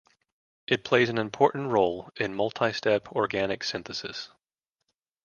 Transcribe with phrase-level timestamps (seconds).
[0.65, 4.29] It plays an important role in multistep organic synthesis.